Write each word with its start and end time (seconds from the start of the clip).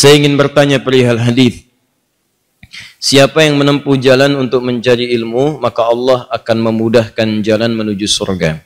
Saya 0.00 0.16
ingin 0.16 0.40
bertanya 0.40 0.80
perihal 0.80 1.20
hadis. 1.20 1.68
Siapa 2.96 3.44
yang 3.44 3.60
menempuh 3.60 4.00
jalan 4.00 4.32
untuk 4.32 4.64
mencari 4.64 5.12
ilmu, 5.12 5.60
maka 5.60 5.84
Allah 5.84 6.24
akan 6.32 6.56
memudahkan 6.72 7.44
jalan 7.44 7.76
menuju 7.76 8.08
surga. 8.08 8.64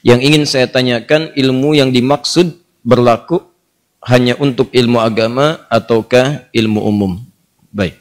Yang 0.00 0.20
ingin 0.24 0.44
saya 0.48 0.64
tanyakan, 0.72 1.36
ilmu 1.36 1.76
yang 1.76 1.92
dimaksud 1.92 2.56
berlaku 2.80 3.44
hanya 4.08 4.32
untuk 4.40 4.72
ilmu 4.72 4.96
agama 4.96 5.68
ataukah 5.68 6.48
ilmu 6.48 6.80
umum? 6.88 7.12
Baik. 7.68 8.00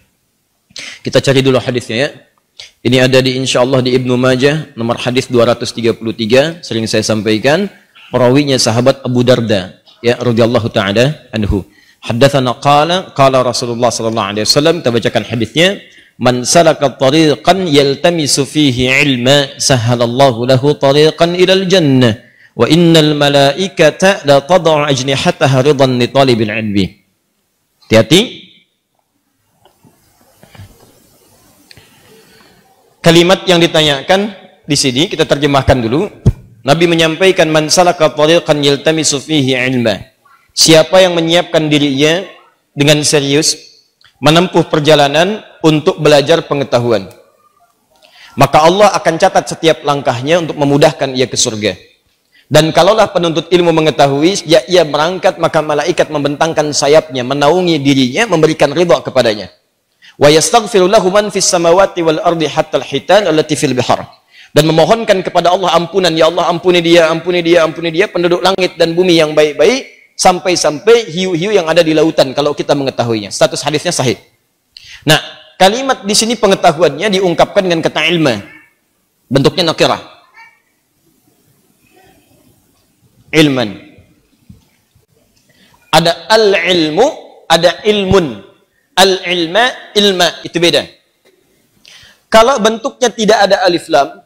Kita 1.04 1.20
cari 1.20 1.44
dulu 1.44 1.60
hadisnya 1.60 2.08
ya. 2.08 2.10
Ini 2.88 3.04
ada 3.04 3.20
di 3.20 3.36
insya 3.36 3.68
Allah 3.68 3.84
di 3.84 3.92
Ibnu 4.00 4.16
Majah 4.16 4.72
nomor 4.80 4.96
hadis 5.04 5.28
233 5.28 6.64
sering 6.64 6.88
saya 6.88 7.04
sampaikan 7.04 7.68
perawinya 8.16 8.56
sahabat 8.56 9.04
Abu 9.04 9.28
Darda 9.28 9.76
ya 10.00 10.16
radhiyallahu 10.24 10.72
taala 10.72 11.28
anhu. 11.36 11.68
Haddatsana 12.06 12.62
qala 12.62 13.18
qala 13.18 13.42
Rasulullah 13.42 13.90
sallallahu 13.90 14.30
alaihi 14.30 14.46
wasallam 14.46 14.78
kita 14.80 14.94
bacakan 14.94 15.26
hadisnya 15.26 15.82
man 16.22 16.46
salaka 16.46 16.94
tariqan 16.94 17.66
yaltamisu 17.66 18.46
fihi 18.46 18.94
ilma 18.94 19.58
sahalallahu 19.58 20.46
lahu 20.46 20.78
tariqan 20.78 21.34
ilal 21.34 21.66
jannah 21.66 22.14
wa 22.54 22.70
innal 22.70 23.18
malaikata 23.18 24.22
la 24.30 24.38
tad'u 24.46 24.86
ajnihataha 24.86 25.66
ridan 25.66 25.98
li 25.98 26.08
talibil 26.14 26.54
ilmi. 26.54 26.86
Hati-hati 27.90 28.22
Kalimat 33.06 33.46
yang 33.46 33.62
ditanyakan 33.62 34.34
di 34.66 34.74
sini 34.74 35.06
kita 35.06 35.30
terjemahkan 35.30 35.78
dulu. 35.78 36.10
Nabi 36.66 36.90
menyampaikan 36.90 37.46
man 37.54 37.70
salaka 37.70 38.10
tariqan 38.10 38.66
yaltamisu 38.66 39.22
fihi 39.22 39.54
ilma. 39.54 40.15
Siapa 40.56 41.04
yang 41.04 41.20
menyiapkan 41.20 41.68
dirinya 41.68 42.24
dengan 42.72 43.04
serius 43.04 43.60
menempuh 44.24 44.72
perjalanan 44.72 45.44
untuk 45.60 46.00
belajar 46.00 46.48
pengetahuan. 46.48 47.12
Maka 48.40 48.64
Allah 48.64 48.96
akan 48.96 49.14
catat 49.20 49.52
setiap 49.52 49.84
langkahnya 49.84 50.40
untuk 50.40 50.56
memudahkan 50.56 51.12
ia 51.12 51.28
ke 51.28 51.36
surga. 51.36 51.76
Dan 52.48 52.72
kalaulah 52.72 53.12
penuntut 53.12 53.52
ilmu 53.52 53.76
mengetahui 53.76 54.48
ya 54.48 54.64
ia 54.70 54.88
berangkat 54.88 55.42
maka 55.42 55.60
malaikat 55.60 56.08
membentangkan 56.08 56.72
sayapnya 56.72 57.26
menaungi 57.26 57.82
dirinya 57.82 58.30
memberikan 58.30 58.70
ridha 58.70 59.02
kepadanya 59.02 59.50
wa 60.16 60.30
yastaghfiru 60.32 60.88
lahu 60.88 61.12
man 61.12 61.34
fis 61.34 61.50
samawati 61.50 62.06
wal 62.06 62.22
ardi 62.24 62.48
hatta 62.48 62.80
al 62.80 62.86
hitan 62.86 63.28
allati 63.28 63.58
fil 63.58 63.76
dan 64.56 64.64
memohonkan 64.64 65.20
kepada 65.20 65.52
Allah 65.52 65.76
ampunan 65.76 66.14
ya 66.16 66.32
Allah 66.32 66.48
ampuni 66.48 66.80
dia 66.80 67.12
ampuni 67.12 67.44
dia 67.44 67.68
ampuni 67.68 67.92
dia 67.92 68.08
penduduk 68.08 68.40
langit 68.40 68.80
dan 68.80 68.96
bumi 68.96 69.20
yang 69.20 69.36
baik-baik 69.36 69.95
sampai-sampai 70.16 71.12
hiu-hiu 71.12 71.52
yang 71.52 71.68
ada 71.68 71.84
di 71.84 71.92
lautan 71.92 72.32
kalau 72.32 72.56
kita 72.56 72.74
mengetahuinya. 72.74 73.30
Status 73.30 73.62
hadisnya 73.62 73.92
sahih. 73.92 74.18
Nah 75.04 75.20
kalimat 75.60 76.04
di 76.08 76.16
sini 76.16 76.40
pengetahuannya 76.40 77.12
diungkapkan 77.20 77.64
dengan 77.68 77.84
kata 77.84 78.08
ilma 78.08 78.40
bentuknya 79.30 79.72
nakirah. 79.72 80.02
Ilman. 83.36 83.70
Ada 85.92 86.32
al-ilmu 86.32 87.26
ada 87.50 87.82
ilmun. 87.86 88.42
Al-ilma, 88.96 89.92
ilma, 89.92 90.28
itu 90.48 90.56
beda. 90.56 90.88
Kalau 92.32 92.60
bentuknya 92.64 93.12
tidak 93.12 93.38
ada 93.44 93.68
alif 93.68 93.92
lam, 93.92 94.24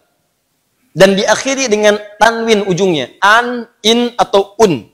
dan 0.94 1.18
diakhiri 1.18 1.66
dengan 1.66 1.98
tanwin 2.22 2.66
ujungnya, 2.70 3.10
an, 3.18 3.66
in, 3.82 4.14
atau 4.14 4.54
un. 4.62 4.86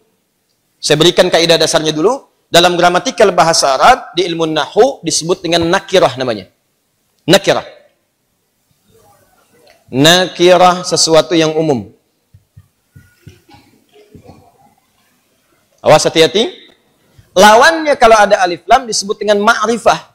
Saya 0.86 1.02
berikan 1.02 1.33
kaidah 1.33 1.58
dasarnya 1.58 1.89
dulu. 1.89 2.30
Dalam 2.45 2.78
gramatikal 2.78 3.33
bahasa 3.33 3.73
Arab, 3.73 4.14
di 4.14 4.22
ilmu 4.22 4.45
nahu 4.45 5.02
disebut 5.02 5.42
dengan 5.42 5.66
nakirah 5.66 6.14
namanya. 6.14 6.45
Nakirah. 7.25 7.66
Nakirah 9.89 10.86
sesuatu 10.86 11.33
yang 11.33 11.58
umum. 11.58 11.89
Awas 15.82 16.05
hati-hati. 16.05 16.54
Lawannya 17.33 17.98
kalau 17.98 18.21
ada 18.21 18.45
alif 18.45 18.61
lam 18.70 18.86
disebut 18.86 19.26
dengan 19.26 19.42
ma'rifah. 19.42 20.14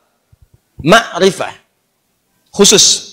Ma'rifah. 0.87 1.51
Khusus. 2.55 3.11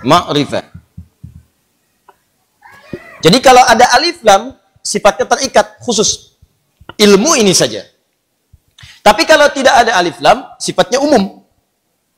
Ma'rifah. 0.00 0.71
Jadi 3.22 3.38
kalau 3.38 3.62
ada 3.62 3.86
alif 3.94 4.18
lam 4.26 4.52
sifatnya 4.82 5.30
terikat 5.30 5.78
khusus. 5.78 6.34
Ilmu 6.98 7.38
ini 7.38 7.54
saja. 7.54 7.86
Tapi 9.02 9.22
kalau 9.26 9.46
tidak 9.54 9.86
ada 9.86 9.94
alif 9.98 10.18
lam 10.18 10.42
sifatnya 10.58 10.98
umum. 10.98 11.46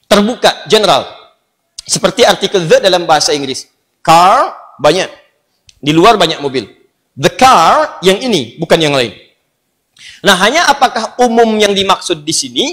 Terbuka, 0.08 0.64
general. 0.68 1.04
Seperti 1.84 2.24
artikel 2.24 2.64
the 2.64 2.80
dalam 2.80 3.04
bahasa 3.04 3.36
Inggris. 3.36 3.68
Car 4.00 4.56
banyak. 4.80 5.08
Di 5.80 5.92
luar 5.92 6.16
banyak 6.16 6.40
mobil. 6.40 6.64
The 7.14 7.30
car 7.32 8.00
yang 8.00 8.20
ini, 8.24 8.56
bukan 8.56 8.80
yang 8.80 8.96
lain. 8.96 9.12
Nah, 10.24 10.34
hanya 10.40 10.66
apakah 10.66 11.14
umum 11.20 11.46
yang 11.60 11.72
dimaksud 11.76 12.24
di 12.24 12.34
sini, 12.34 12.66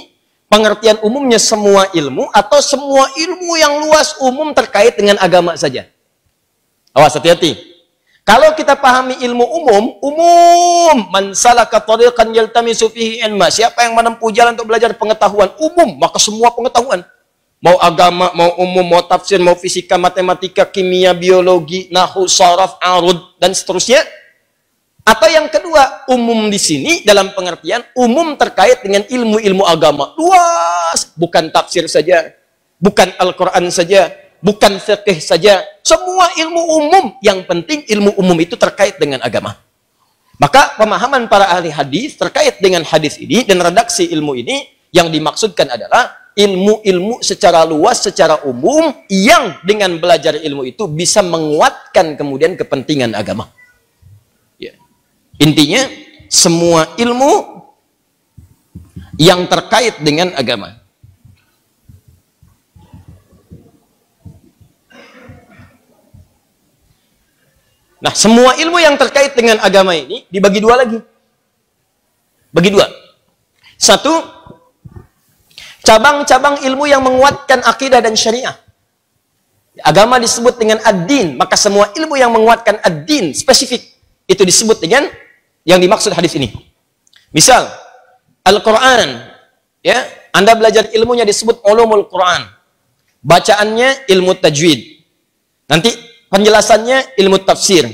pengertian 0.48 0.98
umumnya 1.04 1.38
semua 1.38 1.92
ilmu, 1.94 2.32
atau 2.34 2.60
semua 2.64 3.12
ilmu 3.16 3.54
yang 3.60 3.80
luas 3.86 4.18
umum 4.24 4.56
terkait 4.56 4.96
dengan 4.98 5.20
agama 5.22 5.54
saja? 5.60 5.88
Awas, 6.92 7.16
hati-hati. 7.16 7.71
Kalau 8.32 8.56
kita 8.56 8.80
pahami 8.80 9.20
ilmu 9.28 9.44
umum, 9.44 9.84
umum, 10.00 11.12
man 11.12 11.36
salaka 11.36 11.84
tariqan 11.84 12.32
yaltamisu 12.32 12.88
fihi 12.88 13.20
ilma. 13.28 13.52
Siapa 13.52 13.84
yang 13.84 13.92
menempuh 13.92 14.32
jalan 14.32 14.56
untuk 14.56 14.72
belajar 14.72 14.96
pengetahuan 14.96 15.52
umum, 15.60 16.00
maka 16.00 16.16
semua 16.16 16.48
pengetahuan. 16.56 17.04
Mau 17.60 17.76
agama, 17.84 18.32
mau 18.32 18.56
umum, 18.56 18.88
mau 18.88 19.04
tafsir, 19.04 19.36
mau 19.36 19.52
fisika, 19.60 20.00
matematika, 20.00 20.64
kimia, 20.64 21.12
biologi, 21.12 21.92
nahu, 21.92 22.24
saraf, 22.24 22.80
arud, 22.80 23.20
dan 23.36 23.52
seterusnya, 23.52 24.00
atau 25.04 25.28
yang 25.28 25.52
kedua, 25.52 26.08
umum 26.08 26.48
di 26.48 26.56
sini 26.56 27.04
dalam 27.04 27.36
pengertian 27.36 27.84
umum 28.00 28.40
terkait 28.40 28.80
dengan 28.80 29.04
ilmu-ilmu 29.12 29.68
agama. 29.68 30.16
Luas, 30.16 31.12
bukan 31.20 31.52
tafsir 31.52 31.84
saja, 31.92 32.32
bukan 32.80 33.12
Al-Qur'an 33.20 33.68
saja, 33.76 34.08
bukan 34.42 34.82
fikih 34.82 35.22
saja. 35.24 35.64
Semua 35.86 36.28
ilmu 36.36 36.62
umum, 36.82 37.06
yang 37.24 37.46
penting 37.48 37.86
ilmu 37.88 38.18
umum 38.18 38.38
itu 38.42 38.58
terkait 38.58 38.98
dengan 38.98 39.22
agama. 39.24 39.56
Maka 40.42 40.74
pemahaman 40.76 41.30
para 41.30 41.54
ahli 41.54 41.70
hadis 41.70 42.18
terkait 42.18 42.58
dengan 42.58 42.82
hadis 42.82 43.22
ini 43.22 43.46
dan 43.46 43.62
redaksi 43.62 44.10
ilmu 44.10 44.34
ini 44.36 44.68
yang 44.90 45.14
dimaksudkan 45.14 45.70
adalah 45.70 46.34
ilmu-ilmu 46.34 47.22
secara 47.22 47.62
luas, 47.64 48.02
secara 48.02 48.42
umum 48.50 48.90
yang 49.06 49.62
dengan 49.62 50.02
belajar 50.02 50.42
ilmu 50.42 50.66
itu 50.66 50.90
bisa 50.90 51.22
menguatkan 51.22 52.18
kemudian 52.18 52.58
kepentingan 52.58 53.14
agama. 53.14 53.54
Intinya 55.42 55.90
semua 56.30 56.94
ilmu 57.02 57.66
yang 59.18 59.50
terkait 59.50 59.98
dengan 60.06 60.38
agama. 60.38 60.81
Nah, 68.02 68.14
semua 68.18 68.58
ilmu 68.58 68.82
yang 68.82 68.98
terkait 68.98 69.38
dengan 69.38 69.62
agama 69.62 69.94
ini 69.94 70.26
dibagi 70.34 70.58
dua 70.58 70.82
lagi. 70.82 70.98
Bagi 72.50 72.74
dua. 72.74 72.90
Satu, 73.78 74.10
cabang-cabang 75.86 76.66
ilmu 76.66 76.90
yang 76.90 77.06
menguatkan 77.06 77.62
akidah 77.62 78.02
dan 78.02 78.18
syariah. 78.18 78.58
Agama 79.86 80.18
disebut 80.18 80.58
dengan 80.58 80.82
ad-din, 80.84 81.38
maka 81.38 81.56
semua 81.56 81.94
ilmu 81.96 82.18
yang 82.18 82.34
menguatkan 82.34 82.82
ad-din 82.82 83.32
spesifik 83.38 83.86
itu 84.28 84.44
disebut 84.44 84.82
dengan 84.82 85.08
yang 85.64 85.78
dimaksud 85.78 86.12
hadis 86.12 86.36
ini. 86.36 86.52
Misal, 87.32 87.70
Al-Quran, 88.44 89.30
ya, 89.86 90.04
Anda 90.34 90.58
belajar 90.58 90.90
ilmunya 90.92 91.24
disebut 91.24 91.62
ulumul 91.64 92.10
Quran. 92.10 92.50
Bacaannya 93.22 94.10
ilmu 94.10 94.34
tajwid. 94.42 95.06
Nanti 95.70 96.11
penjelasannya 96.32 97.20
ilmu 97.20 97.44
tafsir. 97.44 97.86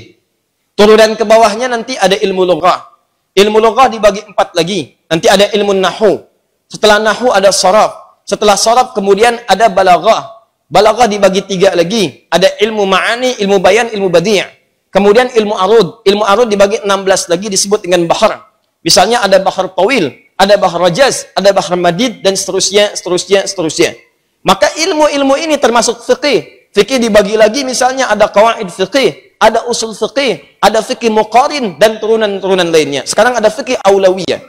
Turunan 0.78 1.18
ke 1.18 1.26
bawahnya 1.26 1.66
nanti 1.66 1.98
ada 1.98 2.14
ilmu 2.14 2.46
lughah. 2.46 2.94
Ilmu 3.34 3.58
lughah 3.58 3.90
dibagi 3.90 4.22
empat 4.22 4.54
lagi. 4.54 4.94
Nanti 5.10 5.26
ada 5.26 5.50
ilmu 5.50 5.74
nahu. 5.74 6.22
Setelah 6.70 7.02
nahu 7.02 7.34
ada 7.34 7.50
saraf. 7.50 8.22
Setelah 8.22 8.54
saraf 8.54 8.94
kemudian 8.94 9.42
ada 9.50 9.66
balaghah. 9.66 10.38
Balaghah 10.70 11.10
dibagi 11.10 11.42
tiga 11.42 11.74
lagi. 11.74 12.30
Ada 12.30 12.62
ilmu 12.62 12.86
ma'ani, 12.86 13.42
ilmu 13.42 13.58
bayan, 13.58 13.90
ilmu 13.90 14.06
badi'. 14.06 14.46
Kemudian 14.94 15.34
ilmu 15.34 15.58
arud. 15.58 16.06
Ilmu 16.06 16.24
arud 16.24 16.46
dibagi 16.46 16.80
16 16.86 17.32
lagi 17.32 17.46
disebut 17.50 17.84
dengan 17.84 18.06
bahar. 18.06 18.48
Misalnya 18.86 19.20
ada 19.20 19.42
bahar 19.42 19.68
tawil, 19.74 20.14
ada 20.38 20.54
bahar 20.54 20.78
rajaz, 20.88 21.26
ada 21.34 21.50
bahar 21.50 21.74
madid, 21.74 22.22
dan 22.22 22.38
seterusnya, 22.38 22.94
seterusnya, 22.94 23.44
seterusnya. 23.44 23.98
Maka 24.46 24.70
ilmu-ilmu 24.78 25.34
ini 25.34 25.58
termasuk 25.58 26.06
fikih. 26.06 26.57
Fikih 26.76 27.00
dibagi 27.00 27.34
lagi 27.34 27.64
misalnya 27.64 28.12
ada 28.12 28.28
kawaid 28.28 28.68
fikih, 28.68 29.40
ada 29.40 29.64
usul 29.66 29.96
fikih, 29.96 30.60
ada 30.60 30.84
fikih 30.84 31.08
muqarin 31.08 31.80
dan 31.80 31.96
turunan-turunan 31.96 32.68
lainnya. 32.68 33.08
Sekarang 33.08 33.34
ada 33.34 33.48
fikih 33.48 33.80
aulawiyah. 33.80 34.40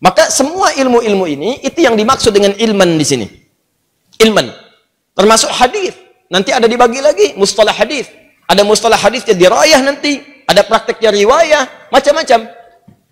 Maka 0.00 0.28
semua 0.28 0.76
ilmu-ilmu 0.76 1.24
ini 1.24 1.50
itu 1.64 1.80
yang 1.84 1.96
dimaksud 1.96 2.32
dengan 2.32 2.52
ilman 2.56 3.00
di 3.00 3.06
sini. 3.06 3.26
Ilman. 4.20 4.48
Termasuk 5.16 5.48
hadis. 5.52 5.96
Nanti 6.28 6.52
ada 6.52 6.68
dibagi 6.68 7.00
lagi 7.00 7.32
mustalah 7.38 7.72
hadis. 7.72 8.08
Ada 8.46 8.62
mustalah 8.62 8.98
hadis 8.98 9.26
yang 9.26 9.38
dirayah 9.42 9.80
nanti, 9.82 10.22
ada 10.46 10.62
prakteknya 10.62 11.10
riwayah, 11.10 11.90
macam-macam. 11.90 12.46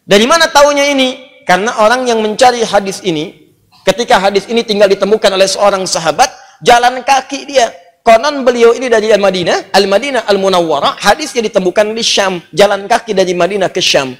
Dari 0.06 0.26
mana 0.30 0.46
taunya 0.46 0.86
ini? 0.86 1.42
Karena 1.42 1.74
orang 1.82 2.06
yang 2.06 2.22
mencari 2.22 2.62
hadis 2.62 3.02
ini, 3.02 3.52
ketika 3.82 4.16
hadis 4.22 4.46
ini 4.46 4.62
tinggal 4.62 4.86
ditemukan 4.86 5.34
oleh 5.34 5.48
seorang 5.50 5.82
sahabat, 5.84 6.30
jalan 6.62 7.02
kaki 7.02 7.50
dia. 7.50 7.68
Konon 8.04 8.44
beliau 8.44 8.76
ini 8.76 8.92
dari 8.92 9.08
Al-Madinah, 9.16 9.72
Al-Madinah 9.72 10.28
Al-Munawwarah, 10.28 11.00
hadisnya 11.00 11.40
ditemukan 11.40 11.88
di 11.96 12.04
Syam, 12.04 12.36
jalan 12.52 12.84
kaki 12.84 13.16
dari 13.16 13.32
Madinah 13.32 13.72
ke 13.72 13.80
Syam. 13.80 14.12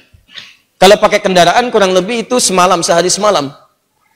Kalau 0.81 0.97
pakai 0.97 1.21
kendaraan 1.21 1.69
kurang 1.69 1.93
lebih 1.93 2.25
itu 2.25 2.41
semalam, 2.41 2.81
sehari 2.81 3.13
semalam. 3.13 3.53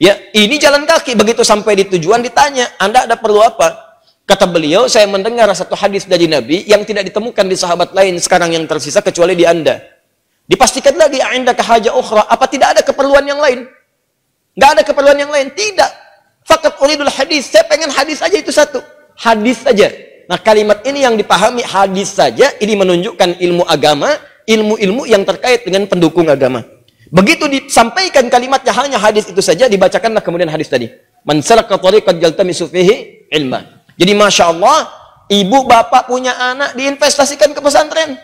Ya, 0.01 0.17
ini 0.33 0.57
jalan 0.57 0.89
kaki. 0.89 1.13
Begitu 1.13 1.45
sampai 1.45 1.77
di 1.77 1.85
tujuan 1.85 2.25
ditanya, 2.25 2.65
Anda 2.81 3.05
ada 3.05 3.13
perlu 3.13 3.45
apa? 3.45 4.01
Kata 4.25 4.49
beliau, 4.49 4.89
saya 4.89 5.05
mendengar 5.05 5.45
satu 5.53 5.77
hadis 5.77 6.09
dari 6.09 6.25
Nabi 6.25 6.65
yang 6.65 6.81
tidak 6.81 7.05
ditemukan 7.13 7.45
di 7.45 7.53
sahabat 7.53 7.93
lain 7.93 8.17
sekarang 8.17 8.49
yang 8.49 8.65
tersisa 8.65 9.05
kecuali 9.05 9.37
di 9.37 9.45
Anda. 9.45 9.85
Dipastikan 10.49 10.97
lagi, 10.97 11.21
Anda 11.21 11.53
kehaja 11.53 11.93
ukhra. 11.93 12.25
Apa 12.25 12.49
tidak 12.49 12.73
ada 12.73 12.81
keperluan 12.81 13.21
yang 13.21 13.37
lain? 13.37 13.69
Nggak 14.57 14.69
ada 14.73 14.81
keperluan 14.81 15.17
yang 15.21 15.29
lain. 15.29 15.53
Tidak. 15.53 15.91
Fakat 16.41 16.73
uridul 16.81 17.13
hadis. 17.13 17.53
Saya 17.53 17.69
pengen 17.69 17.93
hadis 17.93 18.17
aja 18.25 18.33
itu 18.33 18.49
satu. 18.49 18.81
Hadis 19.19 19.59
saja. 19.59 19.91
Nah 20.31 20.39
kalimat 20.39 20.79
ini 20.87 21.03
yang 21.03 21.19
dipahami 21.19 21.61
hadis 21.67 22.15
saja. 22.15 22.55
Ini 22.55 22.79
menunjukkan 22.79 23.43
ilmu 23.43 23.67
agama. 23.67 24.15
Ilmu-ilmu 24.47 25.05
yang 25.05 25.27
terkait 25.27 25.67
dengan 25.67 25.85
pendukung 25.85 26.25
agama. 26.31 26.63
Begitu 27.11 27.45
disampaikan 27.51 28.31
kalimatnya 28.31 28.73
hanya 28.73 28.97
hadis 28.97 29.27
itu 29.27 29.43
saja. 29.43 29.67
Dibacakanlah 29.67 30.23
kemudian 30.23 30.47
hadis 30.47 30.71
tadi. 30.71 30.89
Man 31.27 31.43
salaka 31.43 31.75
ilma. 33.35 33.59
Jadi 33.99 34.13
Masya 34.15 34.45
Allah. 34.55 34.79
Ibu 35.29 35.69
bapak 35.69 36.09
punya 36.09 36.33
anak 36.33 36.73
diinvestasikan 36.73 37.53
ke 37.53 37.61
pesantren 37.61 38.17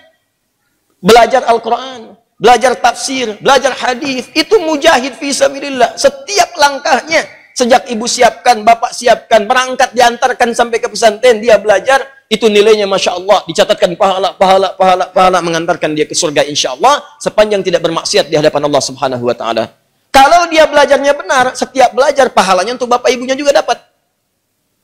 belajar 1.05 1.45
Al-Quran, 1.45 2.17
belajar 2.41 2.73
tafsir, 2.81 3.37
belajar 3.37 3.77
hadis, 3.77 4.25
itu 4.33 4.57
mujahid 4.57 5.13
fisabilillah. 5.21 5.93
Setiap 5.93 6.57
langkahnya, 6.57 7.21
sejak 7.55 7.87
ibu 7.87 8.03
siapkan, 8.03 8.67
bapak 8.67 8.91
siapkan, 8.91 9.47
berangkat 9.47 9.95
diantarkan 9.95 10.51
sampai 10.51 10.83
ke 10.83 10.91
pesantren, 10.91 11.39
dia 11.39 11.55
belajar, 11.55 12.03
itu 12.27 12.51
nilainya 12.51 12.83
Masya 12.83 13.15
Allah, 13.15 13.39
dicatatkan 13.47 13.95
pahala, 13.95 14.35
pahala, 14.35 14.75
pahala, 14.75 15.05
pahala, 15.07 15.39
mengantarkan 15.39 15.95
dia 15.95 16.03
ke 16.03 16.11
surga 16.11 16.43
insya 16.43 16.75
Allah, 16.75 16.99
sepanjang 17.23 17.63
tidak 17.63 17.79
bermaksiat 17.79 18.27
di 18.27 18.35
hadapan 18.35 18.67
Allah 18.67 18.83
subhanahu 18.83 19.23
wa 19.23 19.31
ta'ala. 19.31 19.71
Kalau 20.11 20.51
dia 20.51 20.67
belajarnya 20.67 21.15
benar, 21.15 21.55
setiap 21.55 21.95
belajar 21.95 22.27
pahalanya 22.27 22.75
untuk 22.75 22.91
bapak 22.91 23.07
ibunya 23.15 23.39
juga 23.39 23.55
dapat. 23.55 23.79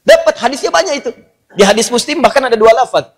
Dapat, 0.08 0.40
hadisnya 0.40 0.72
banyak 0.72 0.96
itu. 1.04 1.12
Di 1.52 1.68
hadis 1.68 1.92
muslim 1.92 2.24
bahkan 2.24 2.40
ada 2.48 2.56
dua 2.56 2.72
lafad. 2.72 3.12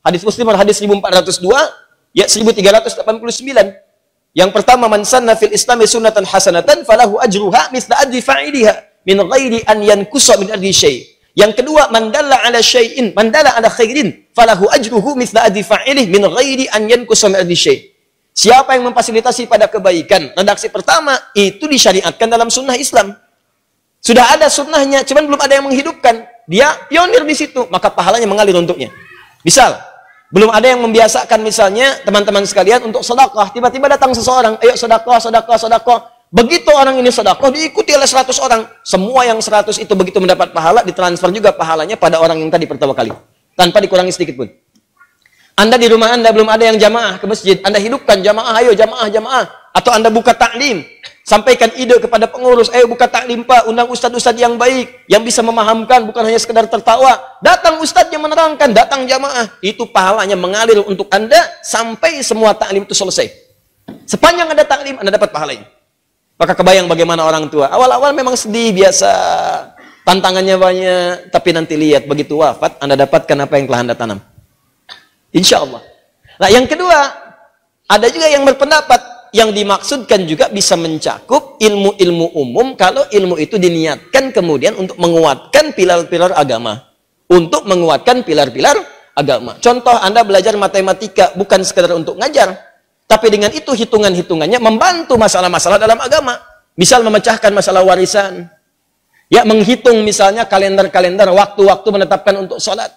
Hadis 0.00 0.24
muslim 0.24 0.48
hadis 0.56 0.80
1402, 0.80 1.84
Ya 2.14 2.30
1389. 2.30 3.02
Yang 4.38 4.50
pertama 4.54 4.86
man 4.86 5.02
sanna 5.02 5.34
fil 5.34 5.50
islami 5.50 5.82
sunnatan 5.82 6.22
hasanatan 6.22 6.86
falahu 6.86 7.18
ajruha 7.18 7.74
mithla 7.74 7.98
ajri 8.02 8.22
fa'iliha 8.22 8.93
min 9.04 9.18
ghairi 9.24 9.60
an 9.68 9.80
yankusa 9.84 10.36
min 10.40 10.50
ajri 10.52 10.72
syai'. 10.72 10.98
Yang 11.34 11.62
kedua 11.62 11.90
man 11.90 12.14
dalla 12.14 12.40
ala 12.46 12.58
syai'in 12.60 13.12
man 13.12 13.30
dalla 13.32 13.56
ala 13.56 13.68
khairin 13.70 14.28
falahu 14.32 14.68
ajruhu 14.70 15.16
mithla 15.16 15.46
ajri 15.48 15.62
fa'ilih 15.64 16.06
min 16.10 16.22
ghairi 16.28 16.68
an 16.72 16.88
yankusa 16.88 17.28
min 17.28 17.40
ajri 17.40 17.56
syai'. 17.56 17.80
Siapa 18.34 18.74
yang 18.74 18.90
memfasilitasi 18.90 19.46
pada 19.46 19.70
kebaikan? 19.70 20.34
Redaksi 20.34 20.66
pertama 20.66 21.14
itu 21.38 21.70
disyariatkan 21.70 22.26
dalam 22.26 22.50
sunnah 22.50 22.74
Islam. 22.74 23.14
Sudah 24.02 24.34
ada 24.34 24.50
sunnahnya, 24.50 25.06
cuman 25.06 25.30
belum 25.30 25.40
ada 25.40 25.54
yang 25.54 25.64
menghidupkan. 25.70 26.26
Dia 26.50 26.76
pionir 26.90 27.22
di 27.24 27.32
situ, 27.32 27.64
maka 27.70 27.94
pahalanya 27.94 28.26
mengalir 28.28 28.58
untuknya. 28.58 28.90
Misal, 29.46 29.78
belum 30.34 30.50
ada 30.50 30.66
yang 30.66 30.82
membiasakan 30.82 31.40
misalnya 31.46 32.02
teman-teman 32.02 32.42
sekalian 32.42 32.82
untuk 32.90 33.06
sedekah. 33.06 33.54
Tiba-tiba 33.54 33.86
datang 33.86 34.10
seseorang, 34.12 34.58
ayo 34.66 34.74
sedekah, 34.74 35.22
sedekah, 35.22 35.56
sedekah. 35.56 35.98
Begitu 36.34 36.66
orang 36.74 36.98
ini 36.98 37.14
sedekah, 37.14 37.46
diikuti 37.46 37.94
oleh 37.94 38.10
100 38.10 38.34
orang. 38.42 38.66
Semua 38.82 39.22
yang 39.22 39.38
100 39.38 39.78
itu 39.78 39.94
begitu 39.94 40.18
mendapat 40.18 40.50
pahala, 40.50 40.82
ditransfer 40.82 41.30
juga 41.30 41.54
pahalanya 41.54 41.94
pada 41.94 42.18
orang 42.18 42.42
yang 42.42 42.50
tadi 42.50 42.66
pertama 42.66 42.90
kali. 42.90 43.14
Tanpa 43.54 43.78
dikurangi 43.78 44.10
sedikit 44.10 44.42
pun. 44.42 44.50
Anda 45.54 45.78
di 45.78 45.86
rumah 45.86 46.10
Anda 46.10 46.34
belum 46.34 46.50
ada 46.50 46.66
yang 46.66 46.74
jamaah 46.74 47.22
ke 47.22 47.30
masjid. 47.30 47.62
Anda 47.62 47.78
hidupkan 47.78 48.18
jamaah, 48.18 48.58
ayo 48.58 48.74
jamaah, 48.74 49.06
jamaah. 49.06 49.46
Atau 49.70 49.94
Anda 49.94 50.10
buka 50.10 50.34
taklim. 50.34 50.82
Sampaikan 51.22 51.70
ide 51.78 52.02
kepada 52.02 52.26
pengurus, 52.26 52.66
ayo 52.74 52.90
buka 52.90 53.06
taklim 53.06 53.46
Pak, 53.46 53.70
undang 53.70 53.86
ustadz-ustadz 53.86 54.34
yang 54.34 54.58
baik, 54.58 55.06
yang 55.06 55.22
bisa 55.22 55.38
memahamkan, 55.38 56.02
bukan 56.02 56.26
hanya 56.26 56.42
sekedar 56.42 56.66
tertawa. 56.66 57.14
Datang 57.46 57.78
ustadz 57.78 58.10
yang 58.10 58.26
menerangkan, 58.26 58.74
datang 58.74 59.06
jamaah. 59.06 59.54
Itu 59.62 59.86
pahalanya 59.86 60.34
mengalir 60.34 60.82
untuk 60.82 61.06
Anda 61.14 61.38
sampai 61.62 62.26
semua 62.26 62.58
taklim 62.58 62.82
itu 62.82 62.92
selesai. 62.92 63.30
Sepanjang 64.10 64.50
ada 64.50 64.66
taklim, 64.66 64.98
Anda 64.98 65.14
dapat 65.14 65.30
pahalanya. 65.30 65.83
Maka 66.34 66.52
kebayang 66.58 66.90
bagaimana 66.90 67.22
orang 67.22 67.46
tua. 67.46 67.70
Awal-awal 67.70 68.10
memang 68.10 68.34
sedih, 68.34 68.74
biasa. 68.74 69.10
Tantangannya 70.04 70.56
banyak, 70.58 71.32
tapi 71.32 71.54
nanti 71.54 71.78
lihat, 71.78 72.04
begitu 72.04 72.36
wafat, 72.36 72.76
Anda 72.82 72.98
dapatkan 72.98 73.38
apa 73.48 73.54
yang 73.56 73.66
telah 73.70 73.80
Anda 73.80 73.94
tanam. 73.96 74.18
Insya 75.32 75.64
Allah. 75.64 75.80
Nah 76.36 76.48
yang 76.50 76.66
kedua, 76.68 76.98
ada 77.88 78.06
juga 78.10 78.26
yang 78.28 78.44
berpendapat, 78.44 79.30
yang 79.34 79.50
dimaksudkan 79.50 80.26
juga 80.28 80.46
bisa 80.50 80.78
mencakup 80.78 81.58
ilmu-ilmu 81.58 82.36
umum 82.38 82.78
kalau 82.78 83.02
ilmu 83.10 83.34
itu 83.38 83.58
diniatkan 83.58 84.30
kemudian 84.30 84.78
untuk 84.78 84.98
menguatkan 85.00 85.74
pilar-pilar 85.74 86.34
agama. 86.36 86.90
Untuk 87.30 87.64
menguatkan 87.64 88.22
pilar-pilar 88.22 88.76
agama. 89.16 89.56
Contoh 89.62 89.96
Anda 89.96 90.22
belajar 90.26 90.54
matematika 90.58 91.32
bukan 91.34 91.64
sekedar 91.64 91.94
untuk 91.96 92.20
ngajar, 92.20 92.54
tapi 93.14 93.30
dengan 93.30 93.54
itu 93.54 93.70
hitungan-hitungannya 93.70 94.58
membantu 94.58 95.14
masalah-masalah 95.14 95.78
dalam 95.78 96.02
agama. 96.02 96.34
Misal 96.74 97.06
memecahkan 97.06 97.54
masalah 97.54 97.86
warisan. 97.86 98.50
Ya, 99.30 99.46
menghitung 99.46 100.02
misalnya 100.02 100.42
kalender-kalender 100.50 101.30
waktu-waktu 101.30 101.88
menetapkan 101.94 102.34
untuk 102.42 102.58
sholat. 102.58 102.90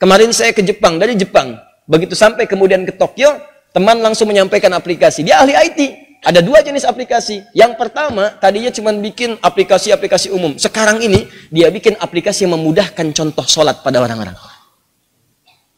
Kemarin 0.00 0.32
saya 0.32 0.56
ke 0.56 0.64
Jepang, 0.64 0.96
dari 0.96 1.12
Jepang. 1.12 1.60
Begitu 1.84 2.16
sampai 2.16 2.48
kemudian 2.48 2.88
ke 2.88 2.96
Tokyo, 2.96 3.36
Teman 3.70 4.02
langsung 4.02 4.26
menyampaikan 4.26 4.74
aplikasi. 4.74 5.22
Dia 5.22 5.46
ahli 5.46 5.54
IT. 5.54 5.80
Ada 6.20 6.42
dua 6.42 6.60
jenis 6.60 6.84
aplikasi. 6.84 7.46
Yang 7.54 7.78
pertama, 7.80 8.34
tadinya 8.42 8.68
cuma 8.74 8.90
bikin 8.92 9.38
aplikasi-aplikasi 9.40 10.34
umum. 10.34 10.58
Sekarang 10.58 10.98
ini, 11.00 11.30
dia 11.48 11.70
bikin 11.70 11.96
aplikasi 11.96 12.44
yang 12.44 12.58
memudahkan 12.58 13.14
contoh 13.14 13.46
sholat 13.46 13.80
pada 13.80 14.02
orang-orang. 14.02 14.34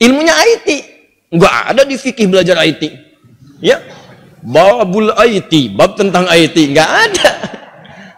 Ilmunya 0.01 0.35
IT. 0.35 0.69
Enggak 1.37 1.55
ada 1.77 1.83
di 1.85 1.95
fikih 2.01 2.27
belajar 2.33 2.59
IT. 2.65 3.12
Ya. 3.63 3.79
Babul 4.43 5.15
IT. 5.15 5.79
Bab 5.79 5.95
tentang 5.95 6.27
IT. 6.27 6.75
Enggak 6.75 6.91
ada. 6.91 7.31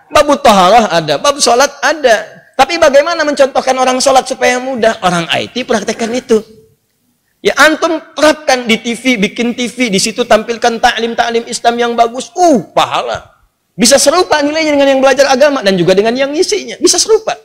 Bab 0.08 0.28
taharah 0.40 0.88
ada. 0.88 1.20
Bab 1.20 1.36
sholat 1.36 1.68
ada. 1.84 2.24
Tapi 2.56 2.80
bagaimana 2.80 3.20
mencontohkan 3.26 3.76
orang 3.76 4.00
sholat 4.00 4.24
supaya 4.24 4.56
mudah? 4.56 4.96
Orang 5.04 5.28
IT 5.28 5.68
praktekkan 5.68 6.08
itu. 6.16 6.40
Ya 7.44 7.52
antum 7.60 8.00
terapkan 8.16 8.64
di 8.64 8.80
TV, 8.80 9.20
bikin 9.20 9.52
TV, 9.52 9.92
di 9.92 10.00
situ 10.00 10.24
tampilkan 10.24 10.80
taklim-taklim 10.80 11.44
Islam 11.44 11.74
yang 11.76 11.92
bagus. 11.92 12.32
Uh, 12.32 12.64
pahala. 12.72 13.36
Bisa 13.76 14.00
serupa 14.00 14.40
nilainya 14.40 14.72
dengan 14.72 14.88
yang 14.96 15.00
belajar 15.04 15.28
agama 15.28 15.60
dan 15.60 15.76
juga 15.76 15.92
dengan 15.92 16.16
yang 16.16 16.32
ngisinya. 16.32 16.80
Bisa 16.80 16.96
serupa. 16.96 17.36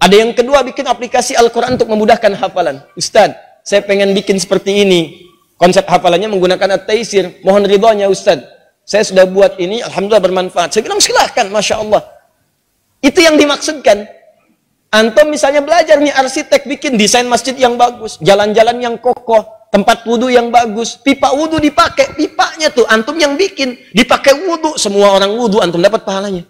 Ada 0.00 0.24
yang 0.24 0.32
kedua 0.32 0.64
bikin 0.64 0.88
aplikasi 0.88 1.36
Al-Quran 1.36 1.76
untuk 1.76 1.92
memudahkan 1.92 2.32
hafalan. 2.32 2.80
Ustaz, 2.96 3.36
saya 3.60 3.84
pengen 3.84 4.16
bikin 4.16 4.40
seperti 4.40 4.88
ini. 4.88 5.29
Konsep 5.60 5.84
hafalannya 5.84 6.32
menggunakan 6.32 6.80
at-taisir. 6.80 7.44
Mohon 7.44 7.68
ridhonya 7.68 8.08
Ustaz. 8.08 8.40
Saya 8.88 9.04
sudah 9.04 9.28
buat 9.28 9.60
ini, 9.60 9.84
Alhamdulillah 9.84 10.24
bermanfaat. 10.24 10.72
Saya 10.72 10.88
bilang 10.88 11.04
silahkan, 11.04 11.52
Masya 11.52 11.84
Allah. 11.84 12.00
Itu 13.04 13.20
yang 13.20 13.36
dimaksudkan. 13.36 14.08
Antum 14.90 15.30
misalnya 15.30 15.62
belajar 15.62 16.00
nih 16.00 16.10
arsitek 16.10 16.66
bikin 16.66 16.98
desain 16.98 17.28
masjid 17.28 17.54
yang 17.54 17.78
bagus, 17.78 18.18
jalan-jalan 18.18 18.82
yang 18.82 18.96
kokoh, 18.98 19.70
tempat 19.70 20.02
wudhu 20.02 20.26
yang 20.26 20.50
bagus, 20.50 20.98
pipa 20.98 21.30
wudhu 21.30 21.62
dipakai, 21.62 22.18
pipanya 22.18 22.74
tuh 22.74 22.82
antum 22.90 23.14
yang 23.14 23.38
bikin, 23.38 23.78
dipakai 23.94 24.34
wudhu, 24.34 24.74
semua 24.74 25.14
orang 25.14 25.30
wudhu 25.30 25.62
antum 25.62 25.78
dapat 25.78 26.02
pahalanya. 26.02 26.42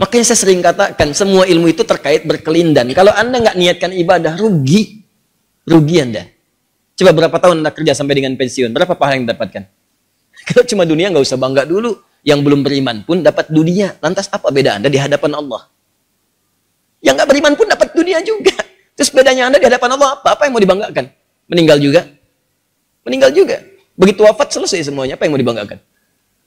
Makanya 0.00 0.24
saya 0.32 0.38
sering 0.40 0.64
katakan 0.64 1.12
semua 1.12 1.44
ilmu 1.44 1.68
itu 1.68 1.84
terkait 1.84 2.24
berkelindan. 2.24 2.88
Kalau 2.96 3.12
anda 3.12 3.44
nggak 3.44 3.56
niatkan 3.60 3.92
ibadah, 3.92 4.40
rugi, 4.40 5.04
rugi 5.68 5.96
anda. 6.00 6.33
Coba 6.94 7.10
berapa 7.10 7.36
tahun 7.42 7.62
anda 7.62 7.74
kerja 7.74 7.92
sampai 7.94 8.14
dengan 8.22 8.38
pensiun, 8.38 8.70
berapa 8.70 8.94
pahala 8.94 9.18
yang 9.18 9.26
dapatkan? 9.26 9.66
Kalau 10.50 10.64
cuma 10.66 10.86
dunia 10.86 11.10
nggak 11.10 11.24
usah 11.24 11.38
bangga 11.38 11.66
dulu. 11.66 11.98
Yang 12.24 12.40
belum 12.40 12.64
beriman 12.64 13.04
pun 13.04 13.20
dapat 13.20 13.52
dunia. 13.52 14.00
Lantas 14.00 14.32
apa 14.32 14.48
beda 14.48 14.80
anda 14.80 14.88
di 14.88 14.96
hadapan 14.96 15.36
Allah? 15.36 15.68
Yang 17.04 17.20
nggak 17.20 17.28
beriman 17.28 17.52
pun 17.52 17.66
dapat 17.68 17.88
dunia 17.92 18.18
juga. 18.24 18.56
Terus 18.96 19.10
bedanya 19.12 19.52
Anda 19.52 19.60
di 19.60 19.66
hadapan 19.68 19.98
Allah 19.98 20.16
apa? 20.16 20.28
Apa 20.32 20.48
yang 20.48 20.56
mau 20.56 20.62
dibanggakan? 20.62 21.04
Meninggal 21.50 21.78
juga. 21.82 22.00
Meninggal 23.04 23.30
juga. 23.36 23.60
Begitu 23.92 24.24
wafat 24.24 24.56
selesai 24.56 24.88
semuanya. 24.88 25.20
Apa 25.20 25.28
yang 25.28 25.36
mau 25.36 25.42
dibanggakan? 25.42 25.78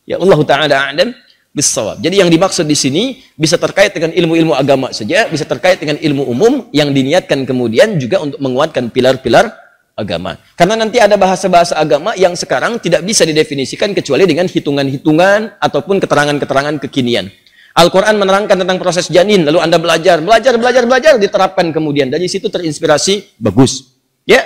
Ya 0.08 0.18
Allah 0.18 0.40
Ta'ala 0.48 0.66
a'lam 0.66 1.14
bisawab. 1.52 2.00
Jadi 2.00 2.24
yang 2.24 2.32
dimaksud 2.32 2.66
di 2.66 2.74
sini 2.74 3.22
bisa 3.36 3.60
terkait 3.60 3.94
dengan 3.94 4.16
ilmu-ilmu 4.16 4.56
agama 4.56 4.90
saja, 4.96 5.28
bisa 5.28 5.44
terkait 5.44 5.78
dengan 5.78 6.00
ilmu 6.00 6.24
umum 6.26 6.54
yang 6.72 6.90
diniatkan 6.96 7.44
kemudian 7.44 8.00
juga 8.00 8.24
untuk 8.24 8.40
menguatkan 8.40 8.90
pilar-pilar 8.90 9.52
agama. 9.98 10.38
Karena 10.54 10.78
nanti 10.78 11.02
ada 11.02 11.18
bahasa-bahasa 11.18 11.74
agama 11.74 12.14
yang 12.14 12.38
sekarang 12.38 12.78
tidak 12.78 13.02
bisa 13.02 13.26
didefinisikan 13.26 13.98
kecuali 13.98 14.30
dengan 14.30 14.46
hitungan-hitungan 14.46 15.58
ataupun 15.58 15.98
keterangan-keterangan 15.98 16.78
kekinian. 16.86 17.34
Al-Quran 17.78 18.18
menerangkan 18.18 18.58
tentang 18.62 18.78
proses 18.78 19.10
janin, 19.10 19.46
lalu 19.46 19.62
Anda 19.62 19.78
belajar, 19.82 20.22
belajar, 20.22 20.58
belajar, 20.58 20.86
belajar, 20.86 21.14
diterapkan 21.18 21.74
kemudian. 21.74 22.10
Dari 22.10 22.26
situ 22.30 22.50
terinspirasi, 22.50 23.38
bagus. 23.38 23.98
Ya, 24.26 24.42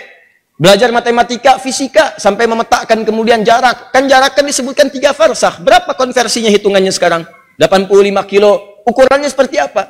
Belajar 0.62 0.94
matematika, 0.94 1.58
fisika, 1.58 2.14
sampai 2.22 2.46
memetakkan 2.46 3.02
kemudian 3.02 3.42
jarak. 3.42 3.90
Kan 3.90 4.06
jarak 4.06 4.38
kan 4.38 4.46
disebutkan 4.46 4.94
tiga 4.94 5.10
farsah. 5.10 5.58
Berapa 5.58 5.98
konversinya 5.98 6.54
hitungannya 6.54 6.94
sekarang? 6.94 7.26
85 7.58 7.90
kilo. 8.30 8.78
Ukurannya 8.86 9.26
seperti 9.26 9.58
apa? 9.58 9.90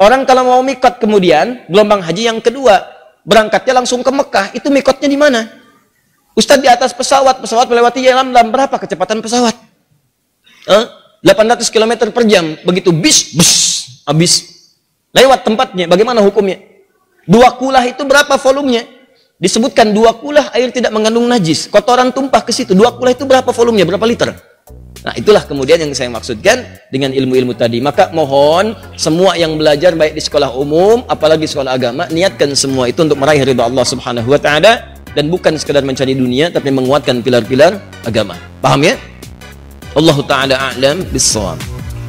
Orang 0.00 0.24
kalau 0.24 0.48
mau 0.48 0.60
mikot 0.64 0.96
kemudian, 0.96 1.68
gelombang 1.68 2.00
haji 2.00 2.32
yang 2.32 2.40
kedua, 2.40 2.95
berangkatnya 3.26 3.82
langsung 3.82 4.00
ke 4.06 4.10
Mekah. 4.14 4.46
Itu 4.54 4.70
mikotnya 4.70 5.10
di 5.10 5.18
mana? 5.18 5.50
Ustadz 6.38 6.62
di 6.62 6.70
atas 6.70 6.94
pesawat, 6.94 7.42
pesawat 7.42 7.66
melewati 7.66 8.00
jalan 8.00 8.30
lam 8.30 8.48
berapa 8.54 8.78
kecepatan 8.78 9.18
pesawat? 9.18 9.56
Eh? 10.70 10.84
800 11.26 11.66
km 11.68 11.92
per 12.14 12.22
jam. 12.30 12.54
Begitu 12.62 12.94
bis, 12.94 13.34
bis, 13.34 13.52
habis. 14.06 14.32
Lewat 15.10 15.42
tempatnya, 15.42 15.90
bagaimana 15.90 16.22
hukumnya? 16.22 16.62
Dua 17.26 17.50
kulah 17.58 17.82
itu 17.82 18.06
berapa 18.06 18.38
volumenya? 18.38 18.96
disebutkan 19.36 19.92
dua 19.92 20.16
kulah 20.16 20.48
air 20.56 20.72
tidak 20.72 20.92
mengandung 20.92 21.28
najis. 21.28 21.68
Kotoran 21.68 22.12
tumpah 22.12 22.40
ke 22.40 22.52
situ. 22.52 22.72
Dua 22.72 22.96
kulah 22.96 23.12
itu 23.12 23.28
berapa 23.28 23.48
volumenya? 23.52 23.84
Berapa 23.84 24.06
liter? 24.08 24.32
Nah, 25.04 25.12
itulah 25.14 25.44
kemudian 25.44 25.78
yang 25.78 25.92
saya 25.92 26.08
maksudkan 26.08 26.64
dengan 26.88 27.12
ilmu-ilmu 27.12 27.52
tadi. 27.52 27.78
Maka 27.84 28.10
mohon 28.10 28.74
semua 28.96 29.36
yang 29.36 29.54
belajar 29.60 29.92
baik 29.92 30.16
di 30.16 30.22
sekolah 30.24 30.54
umum, 30.56 31.04
apalagi 31.06 31.44
sekolah 31.44 31.76
agama, 31.76 32.08
niatkan 32.08 32.56
semua 32.56 32.88
itu 32.88 33.04
untuk 33.04 33.20
meraih 33.20 33.44
ridha 33.44 33.66
Allah 33.66 33.84
Subhanahu 33.84 34.26
wa 34.32 34.40
taala 34.40 34.96
dan 35.12 35.32
bukan 35.32 35.56
sekadar 35.56 35.84
mencari 35.84 36.12
dunia 36.12 36.52
tapi 36.52 36.72
menguatkan 36.72 37.20
pilar-pilar 37.20 37.80
agama. 38.04 38.36
Paham 38.60 38.84
ya? 38.84 38.94
Allah 39.96 40.18
taala 40.28 40.54
a'lam 40.72 41.04
bissawab. 41.08 41.75